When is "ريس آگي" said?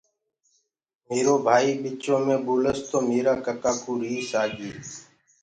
4.01-4.71